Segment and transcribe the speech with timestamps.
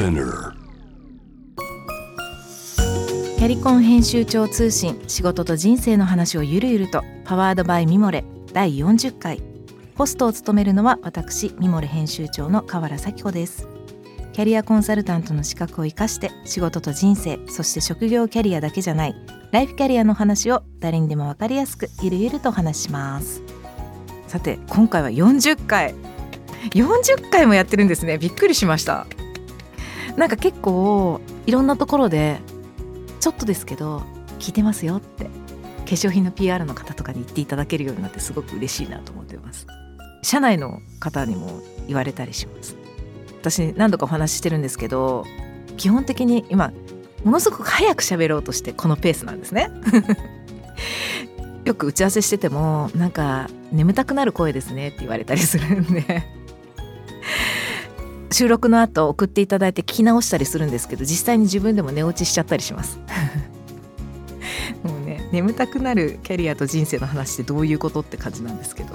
[0.00, 0.54] Spinner
[3.36, 8.24] キャリコン編集長通信仕事と人生の話をゆるゆるとパワードバイミモレ
[8.54, 9.42] 第40回。
[9.96, 13.68] ホストを務めるのは私ミモレ編集長の河原咲子です。
[14.32, 19.14] キャリアコンサルタントの資格を生かして仕事と人生そして職業キャリアだけじゃない
[19.52, 23.42] ライフキャリアの話を誰にでも分かりやすくゆるゆるとお話します。
[24.28, 25.94] さて今回は40回。
[26.70, 28.16] 40回もやってるんですね。
[28.16, 29.06] びっくりしました。
[30.16, 32.40] なんか結構いろんなところで
[33.20, 34.02] ちょっとですけど
[34.38, 35.30] 聞いてますよって化
[35.86, 39.66] 粧品の PR の方とかに言っていただけるようになってすごく嬉しいなと思ってます。
[40.22, 42.76] 社内の方にも言われたりします。
[43.40, 45.24] 私何度かお話ししてるんですけど
[45.78, 46.72] 基本的に今
[47.24, 49.70] ものすごく早く喋ろうとしてこのペースなんですね。
[51.64, 56.39] よく打ち合わせしててもなんか眠たくなる声ですねって言われたりするんで。
[58.40, 62.98] 収録の後送っていただいて聞き直したりするんですけど実際に自分でも寝落ちしちゃったりします。
[64.82, 68.94] もうね眠たくなるキャリアと人生の話ってどういうことって感じなんですけど、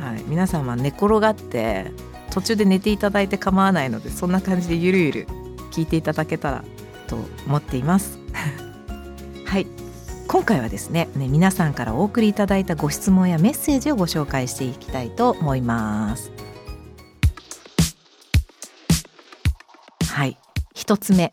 [0.00, 1.92] はい、皆さんは寝転がって
[2.32, 5.26] 途中で寝ていただいて構わないのでそんな感じでゆるゆる
[5.70, 6.64] 聞いていただけたら
[7.06, 7.16] と
[7.46, 8.18] 思っています。
[9.46, 9.68] はい。
[10.26, 16.39] 今回はですねね皆さんからお送りいただいたご質問やメッセージをご紹介していきたいと思います。
[20.20, 20.36] はい。
[20.74, 21.32] 一つ目、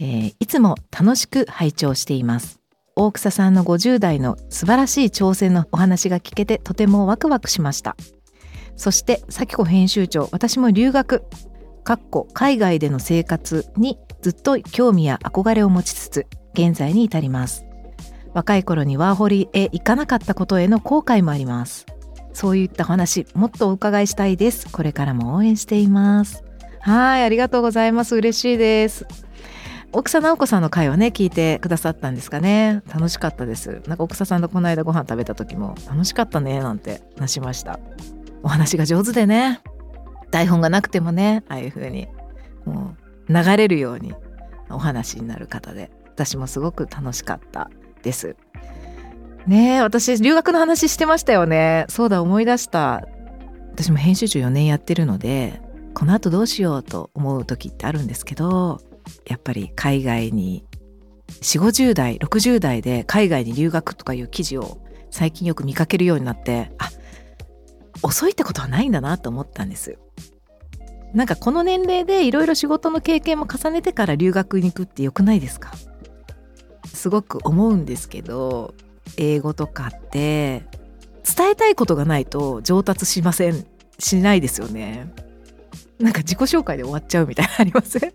[0.00, 2.58] えー、いつも楽しく拝聴しています。
[2.96, 7.94] 大草さんの50代の素晴らしい挑戦のお話が聞けてとてもワクワクしました。
[8.74, 11.22] そして咲子編集長私も留学
[11.84, 17.66] かっこ海外での生活にずっと興味や憧れを持ちつつ現在に至ります。
[18.34, 21.86] 若い頃にワーホリへ行かなかったことへの後悔もあります。
[22.32, 24.68] そういった話もっとお伺いしたいです。
[24.72, 26.42] これからも応援しています。
[26.80, 28.16] はいありがとうございます。
[28.16, 29.06] 嬉しいです。
[29.92, 32.82] 奥佐直子さんの回はね聞いてくださったんですかね。
[32.92, 33.82] 楽しかったです。
[33.86, 37.80] なんか奥佐さんとこの間ご飯食べた時も楽しかったねなんて話しました。
[38.42, 39.60] お話が上手でね。
[40.30, 42.06] 台本がなくてもねああいう風に
[42.66, 42.94] も
[43.28, 44.14] う流れるように
[44.68, 47.70] お話になる方で私もすごく楽しかった
[48.02, 48.36] です。
[49.46, 51.86] ねえ私留学の話してましたよね。
[51.88, 53.02] そうだ思い出した。
[53.72, 55.62] 私も編集長4年やってるので
[55.98, 58.80] この後どうしようと思う時ってあるんですけど
[59.26, 60.64] やっぱり海外に
[61.40, 64.78] 4 5 0代60代で海外に留学とかいう記事を
[65.10, 66.88] 最近よく見かけるようになってあ
[68.02, 69.98] 遅いってことはないんだなと思ったんです。
[71.14, 75.72] なんかこの年齢でいろいろ仕事の経験も重ねてから留学に行くってよくないですか？
[76.94, 78.74] すごく思うんですけど
[79.16, 80.64] 英語とかって
[81.24, 83.66] 伝えたいことがないと上達しません
[83.98, 85.12] しないですよね。
[85.98, 88.12] なんか自己紹介で終わっちゃうみたいなありません？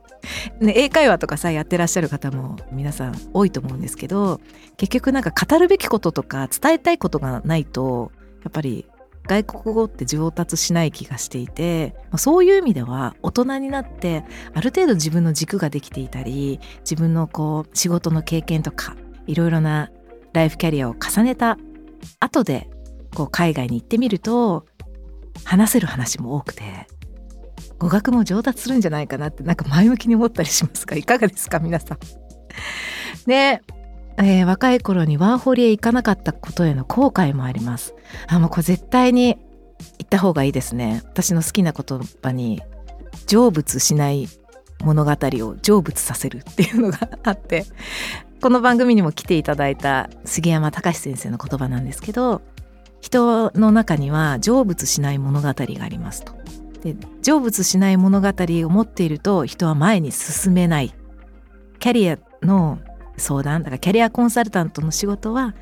[0.66, 4.40] ね、英会話とかさやってらっしゃる方も皆さん多いと思うんですけど
[4.78, 8.12] 結局なんか語るべきこととか伝えたいことがないと
[8.44, 8.86] やっぱり
[9.28, 14.24] 外国語って上達しない気がしていてそういう意味では大人になって
[14.54, 18.96] ある程度自分の軸ができていたり自分のこう仕事の経験とか
[19.28, 19.92] いろいろな
[20.34, 21.58] ライフキャリアを重ねた
[22.20, 22.70] 後で
[23.14, 24.66] こう海外に行ってみると
[25.46, 26.88] 話せる話も多くて。
[27.84, 32.00] 語学も上達するんじゃないかなってなんか前向きに思ったりしますがいかがですか皆さん？
[33.28, 33.62] ね
[34.18, 37.94] えー、若い頃にワーホリへ行かなかったことへの後悔もあります。
[38.28, 39.38] あもうこれ絶対に
[40.00, 41.02] 行った方がいいですね。
[41.04, 42.62] 私の好きな言葉に
[43.28, 44.30] 成仏しない
[44.84, 47.66] 物語を成仏させるっていうのがあって
[48.42, 52.42] この番組にも来ていただいた杉山隆先生の言葉なんですけど
[53.02, 56.43] 人の中には成仏しない物語がありますと。
[56.84, 60.94] で成仏しない物語を持っていると人は前に進めない。
[61.80, 62.80] キャリアの
[63.18, 65.56] 相談だからキャリアコンサルタントの仕事は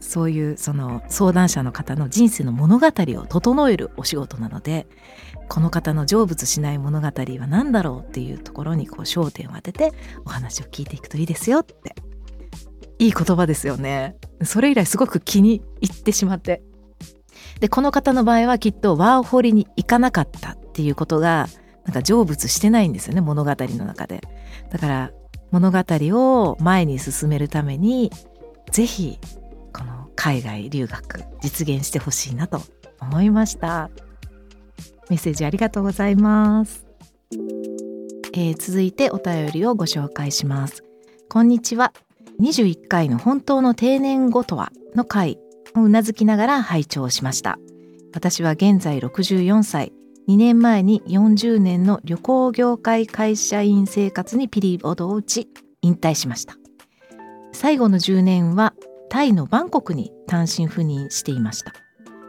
[0.00, 4.86] そういうその相談者の方の人生の物語を整えるお仕事なので
[5.48, 9.92] この方の成仏しない物語は何だろうっていうところにこう焦点を当てて
[10.24, 11.94] お話を聞いていくといいですよって。
[12.98, 14.16] いい言葉ですよね。
[14.44, 16.62] それ以来すごく気に入ってしまって。
[17.58, 20.56] でこの方の場合はきっとワーホリに行かなかった。
[20.70, 21.48] っていうことが
[21.84, 24.22] なんか成仏してないんですよね物語の中で。
[24.70, 25.10] だから
[25.50, 28.12] 物語を前に進めるために
[28.70, 29.18] 是非
[29.72, 32.62] この海外留学実現してほしいなと
[33.00, 33.90] 思いました。
[35.08, 36.86] メッセージありがとうございます、
[38.32, 40.84] えー、続いてお便りをご紹介します。
[41.28, 41.92] こんにちは。
[42.40, 45.38] 21回の本当の定年後とはの回
[45.74, 47.58] をうなずきながら拝聴しました。
[48.14, 49.92] 私は現在64歳。
[50.30, 55.48] 2年前に40年の旅行業界会社員生活にピリオドを打ち
[55.82, 56.54] 引退しました。
[57.50, 58.72] 最後の10年は
[59.08, 61.72] タイのバンコクに単身赴任していました。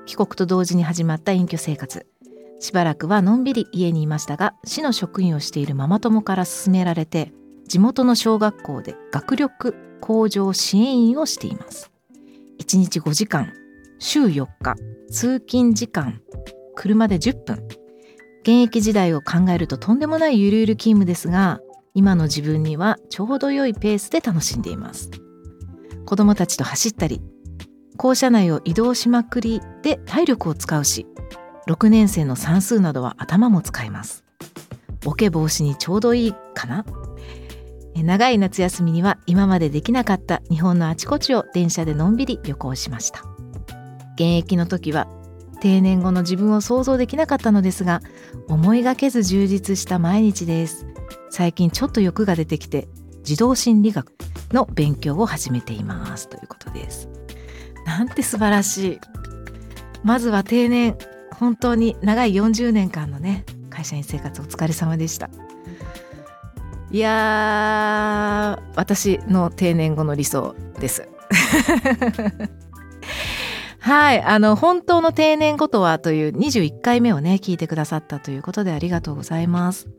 [0.07, 2.07] 帰国と同時に始まった隠居生活。
[2.59, 7.31] しばらくはのんびり家にいましたが市の職員をしているママ友から勧められて
[7.68, 11.92] 地元の小学校で学力向上支援員をしています。
[12.57, 13.53] 1日5時間
[14.00, 14.75] 週4日
[15.12, 16.19] 通勤時間
[16.75, 17.81] 車で10分。
[18.41, 21.59] 現役時代を考えるととんでもないゆるゆる勤務ですが
[21.93, 25.11] 今の自分にはちょうど良いペースで楽しんでいます。
[26.05, 27.21] 子供たちと走ったり
[27.97, 31.05] 校舎内を移動しまくりで体力を使うし
[31.67, 34.23] 6年生の算数などは頭も使います。
[35.03, 36.85] ボケ防止にちょうどいいかな。
[37.95, 43.21] 長い夏休みには今までできなかった日本のあちこちを電車でのんびり旅行しました。
[44.15, 45.07] 現役の時は
[45.62, 48.02] 定年後の自分を想像できなかったのですが
[48.48, 50.88] 思いがけず充実した毎日です。
[51.30, 52.90] 最近ちょっと欲が出てきて
[53.24, 54.12] 児童心理学
[54.52, 56.28] の勉強を始めています。
[56.28, 57.08] ということです。
[57.86, 59.00] なんて素晴らしい。
[60.04, 60.98] まずは定年
[61.40, 65.30] 本当に長い40年間のね会社員生活お疲れ様でした。
[66.90, 71.08] いやー私の定年後の理想です。
[73.81, 74.22] はい。
[74.22, 79.89] あの本当の定年後とはという21回目をね聞いてくださったということでありがとうございます、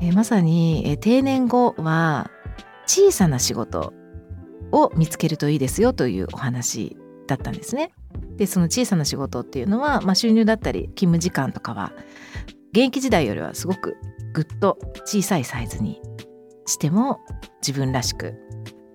[0.00, 2.30] え、まさに、え、定年後は
[2.86, 3.92] 小さな仕事
[4.72, 7.92] を見つけるといいですよというお話だったんですね。
[8.36, 11.92] でその小さな仕事っていうのは、まあ、収入だったり勤務時間とかは
[12.72, 13.96] 現役時代よりはすごく
[14.32, 16.00] ぐっと小さいサイズに
[16.66, 17.20] しても
[17.60, 18.34] 自分らしく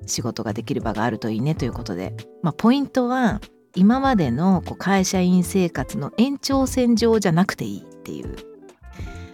[0.08, 3.42] 仕事ができる場があるといいねということで、まあ、ポイントは
[3.78, 8.36] 今までのこう会社員生活の延長線上じゃなくていいっていう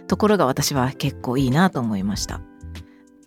[0.06, 2.42] ところが私は結構いいなと思いました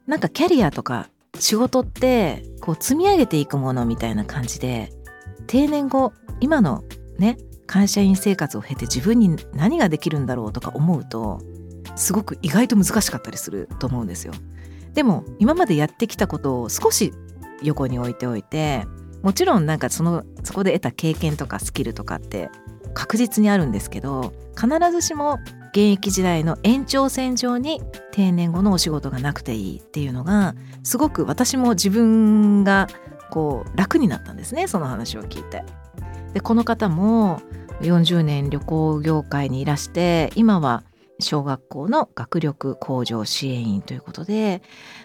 [0.05, 1.09] なんかキャリアとか
[1.39, 4.91] 仕事ってこう積み上げていくものみたいな感じで
[5.47, 6.83] 定年後今の
[7.17, 11.41] ね会社員生活を経て自分に何ができるんだろうとか思うと
[11.95, 14.33] すごく意外と難しかったりすると思うんですよ。
[14.93, 17.11] でも今までやってきたことを少し
[17.63, 18.85] 横に置いておいて
[19.27, 22.49] もちろんなんかそのそこで得た経験とかスキルとかって
[22.93, 25.37] 確実にあるんですけど必ずしも
[25.71, 27.81] 現役時代の延長線上に
[28.13, 32.87] 定年後のお仕事がなくていいっていうのがすごく私も自分が
[33.29, 35.65] こう楽になったんですねその話を聞いて。
[36.33, 37.41] でこの方も
[37.81, 40.85] 40年旅行業界にいらして今は
[41.19, 44.61] 小学校の学力向上支援員ということで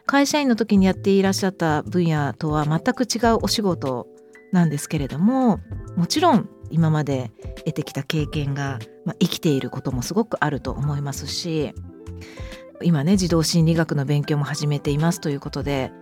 [0.07, 4.12] 会社員の時にやっていらっしゃった分野とは全く違うお仕事
[4.53, 5.61] なんですけれども
[5.97, 7.31] もちろん今まで
[7.65, 11.75] 得てきた経験が、まあ、生きていることもすごくあると思いますし
[12.83, 15.93] 今ね児童心理学の勉強も始めていますということで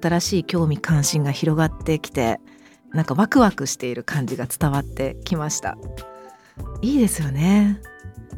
[0.00, 2.40] 新しい興味関心が広がってきて
[2.92, 5.76] なんかワクワクしている感じが伝わってきました。
[6.80, 7.80] いいですよね。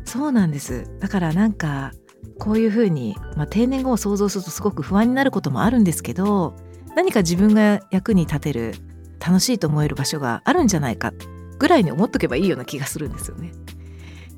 [0.04, 0.90] そうなんです。
[0.98, 1.92] だからなんか
[2.38, 6.56] こういうふうに、まあ、定年後を想像するとすごく不安になることもあるんですけど
[6.96, 8.74] 何か自分が役に立てる
[9.20, 11.12] 楽しいと思える場所があるんじゃないか
[11.58, 13.52] ぐらいに思っとけばいいような気がするんですよね。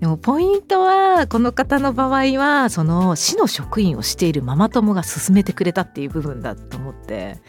[0.00, 7.40] でもポイントはこの方の場合はその市の職員をしているママ友が勧めてくれたっていう部分だと思って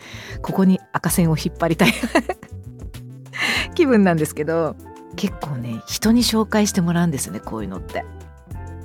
[0.43, 1.93] ここに赤線を引っ張りたい
[3.73, 4.75] 気分なんですけど
[5.15, 8.05] 結構ね人に紹介してもらうんですねこういうのって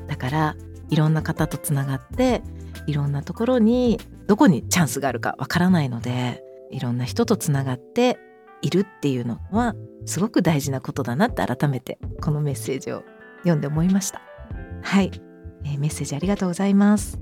[0.07, 0.57] だから
[0.89, 2.43] いろんな方とつながって
[2.87, 8.19] いろんなところにどこにチャンスがあるかわからないのでいろんな人とつながって
[8.63, 9.75] いるっていうのは
[10.05, 13.05] すごく大事なことだなって改めてこのメッセージを
[13.41, 14.21] 読んで思いました。
[14.83, 15.11] はい、
[15.65, 17.19] えー、メッセージありがとうございます。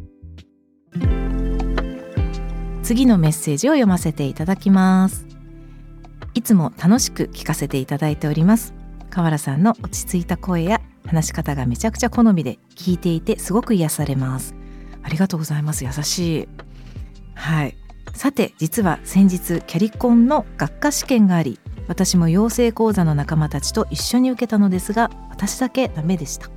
[2.83, 5.27] 次のメッセージを読ませていただきます。
[6.35, 8.75] いつも楽しく聞かせていただいております。
[9.11, 14.55] 河原さんの落ち着いた声や話し方がめちゃくちゃ好みで聞いていてすごく癒されます。
[15.03, 15.85] ありがとうございます。
[15.85, 16.49] 優しい。
[17.35, 17.77] はい。
[18.17, 26.49] さて実は先日キャリコンの学科試験があり私も養成講座の仲間たちと一緒に受けたのですが私だけダメでした。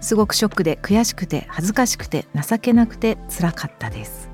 [0.00, 4.30] すごくショックで悔しくて恥ずかしくて情けなくて辛かったです。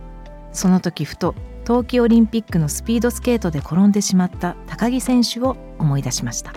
[0.53, 6.55] その時ふと冬季オリンピックのスピードスケートで転んでしまった高木選手を思い出しました。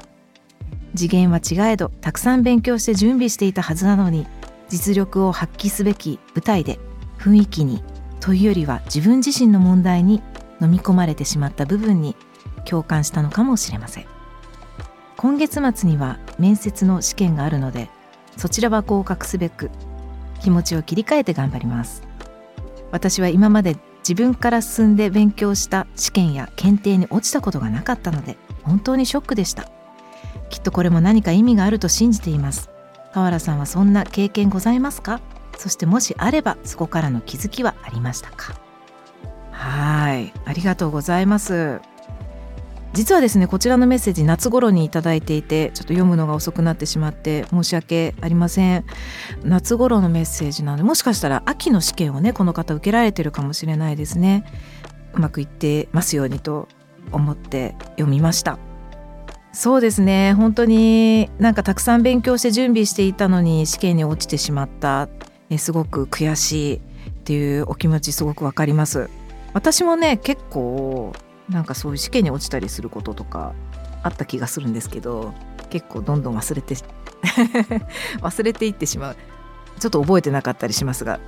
[0.96, 4.28] 次元は違えどたくさん勉強して準備していたはずなのに
[4.70, 6.78] 実力を発揮すべき舞台で
[7.18, 7.84] 雰囲気に
[8.24, 10.24] というよりは自分自身の問題に
[10.62, 12.16] 飲み込まれてしまった部分に
[12.64, 14.06] 共感したのかもしれません。
[15.18, 17.90] 今月末には面接の試験があるので
[18.38, 19.70] そちらは合格すべく
[20.42, 22.02] 気持ちを切り替えて頑張ります。
[22.92, 29.70] 私は今まで自分から進んで勉強した試験や検定に落ちたことがなかったので本当にショックでした。
[30.50, 32.70] きっとこれも何か意味があると信じています。
[33.12, 35.20] 河原さんはそんな経験ございますか？
[35.64, 38.60] そしてもしあればそこからの気づきはありましたか？
[39.52, 40.34] はい。
[40.44, 41.80] ありがとうございます。
[42.92, 48.84] 実はですねこちらのメッセージ夏頃に頂いていてちょっと読むのが遅くなってしまって申し訳ありません。
[49.46, 54.44] 夏頃のメッセージなのでもしかしたら秋の試験をねこの方受けられてるかもしれないですね。
[55.14, 56.68] うまくいってますようにと
[57.14, 58.60] 思って読みました。
[59.54, 60.34] そうですね。
[60.34, 65.08] 本当になんかたくさん勉強して準備していたのに試験に落ちてしまった。
[65.58, 66.80] すごく悔しいっ
[67.24, 69.10] ていうお気持ちすごくわかります。
[69.54, 71.14] 私もね結構
[71.50, 73.54] なんかそういう試験に落ちたりすることとか
[74.02, 75.34] あった気がするんですけど
[75.70, 76.76] 結構どんどん忘れて
[78.22, 79.16] 忘れていってしまう。
[79.80, 81.20] ちょっと覚えてなかったりしますが。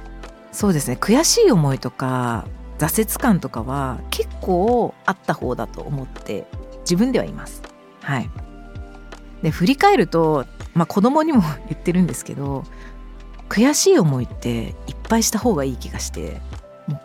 [0.51, 0.97] そうですね。
[0.99, 2.45] 悔しい思いとか
[2.77, 6.45] 挫折感とかは結構あった方だと思って
[6.81, 7.61] 自分ではいます。
[8.01, 8.29] はい、
[9.41, 12.63] で振り返ると、まあ、子供にも言ってるんですけど
[13.49, 16.41] 悔しい思いっていっぱいした方がいい気がして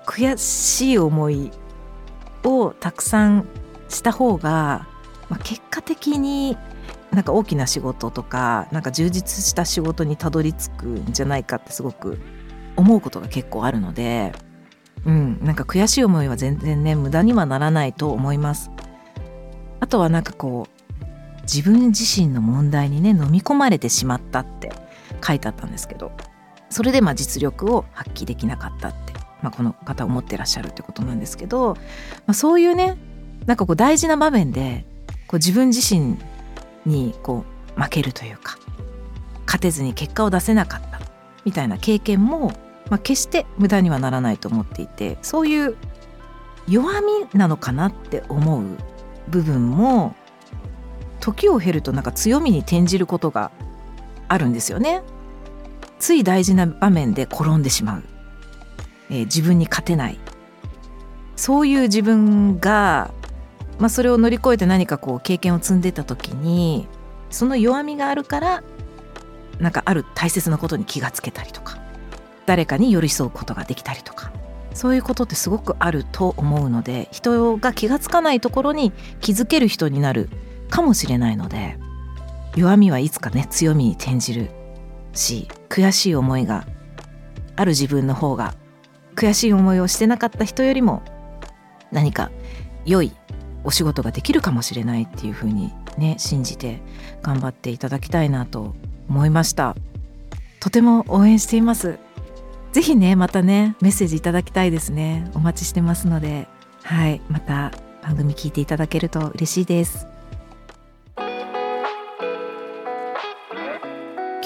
[0.07, 1.51] 悔しい思い
[2.45, 3.47] をたくさん
[3.89, 4.87] した方が、
[5.29, 6.57] まあ、結果的に
[7.11, 12.19] なんか大きな仕事とかなんか充実した仕事にたどり着くんじゃないかってすごく
[12.77, 14.33] 思うことが結構あるので、
[15.05, 18.71] うん、なんか悔しい思いは全然ね無駄にはならないと思います。
[19.81, 24.71] あとはなんかこう自分自身の問題にね飲み込まれてしまったって
[25.27, 26.13] 書いてあったんですけど
[26.71, 31.81] それでまあ実力を発揮できなかったってまあ、この方思ってらっしゃるってことなんですけど、ま
[32.29, 32.97] あ、そういうね
[33.47, 34.85] なんかこう大事な場面で
[35.27, 36.17] こう自分自身
[36.87, 37.45] にこ
[37.77, 38.59] う負けるというか
[39.47, 41.01] 勝てずに結果を出せなかった
[41.45, 42.53] みたいな経験も、
[42.91, 45.77] まあ、決して無駄にはならないと思っていてそういう
[46.69, 48.65] 弱みなのかなって思う
[49.29, 50.15] 部分も
[51.21, 53.51] 時を経るとなんか強みに転じることが
[54.29, 55.03] あるんですよね。
[56.01, 58.03] つい大事な場面で転んでしまう。
[59.11, 60.19] えー、自分に勝てない。
[61.37, 63.15] そういう自分が、
[63.79, 66.87] まあ、それを乗り越えて何かこう経験を積んでた時に
[67.31, 68.63] その弱みがあるから
[69.59, 71.79] なんかある大切なことに気がつけたりとか
[72.45, 74.33] 誰かに寄り添うことができたりとか
[74.75, 78.93] そういうことってすごくあると思うので人が気がつかないところに
[79.23, 80.29] 気づける人になる
[80.69, 81.79] かもしれないので
[82.57, 84.51] 弱みはいつかね強みに転じる
[85.15, 86.67] し悔しい思いが
[87.57, 88.55] ある自分の方が
[89.17, 91.03] 悔しい思いをしてなかった人よりも
[91.91, 92.31] 何か
[92.85, 93.13] 良い
[93.65, 96.81] お仕事ができるかもしれないっていうふうにね信じて
[97.23, 98.75] 頑張っていただきたいなと
[99.09, 99.77] 思いました。
[100.61, 101.99] とても応援しています。
[102.73, 105.31] ぜひねまたねメッセージいただきたいですね。
[105.35, 106.49] お待ちしてますので。
[106.83, 107.73] はいまた
[108.03, 110.07] 番組聞いていただけると嬉しいです。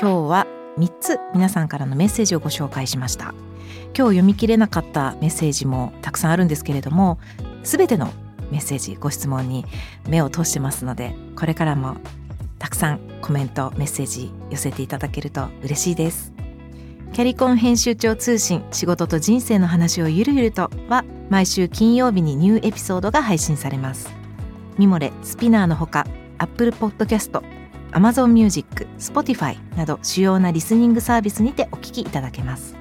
[0.01, 0.47] 今日は
[0.79, 3.35] 3つ皆さんからのメッセージをご紹介しました。
[3.97, 7.19] 今日読み切れなかったメッセージもたくさんあるんですけれども
[7.63, 8.13] 全ての
[8.51, 9.65] メッセージご質問に
[10.09, 11.97] 目を通してますのでこれからも
[12.59, 16.33] たくさんコメントメッセージ寄せていただけると嬉しいです。
[17.13, 24.13] キャリコン編集長通信仕事と人生の話をゆるゆるとは毎週金曜日にニューエピソードが配信されます。
[24.77, 26.05] ミモレスピナーのほか
[26.39, 27.41] Apple Podcast
[27.95, 32.77] Amazon Music、Spotify など主要なリスニングサービスにてお聞きいただけます。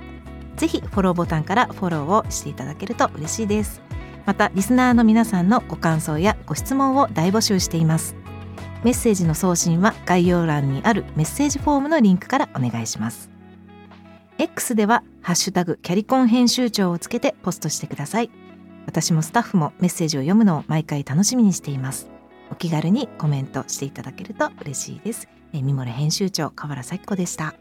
[0.58, 3.82] ぜひフォローボタンからフォローをしていただけると嬉しいです。
[4.26, 8.16] またリスナーの皆さんのご感想やご質問を大募集しています。
[8.84, 13.30] メッセージの送信は概要欄にあるメッセージフォームのリンクからお願いします。
[14.40, 18.32] X ではハッシュタグキャリコン編集長をつけてポストしてください。
[18.86, 22.13] 私もスタッフもメッセージを読むのを毎回楽しみにしています。
[22.54, 25.28] お気軽にコメントしていただけると嬉しいです。
[25.54, 27.56] えミモレ編集長河原咲子でした。